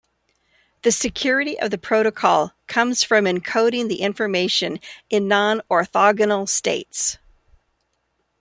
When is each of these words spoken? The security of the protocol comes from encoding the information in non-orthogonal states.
The 0.81 0.91
security 0.91 1.59
of 1.59 1.69
the 1.69 1.77
protocol 1.77 2.53
comes 2.65 3.03
from 3.03 3.25
encoding 3.25 3.87
the 3.87 4.01
information 4.01 4.79
in 5.11 5.27
non-orthogonal 5.27 6.49
states. 6.49 7.19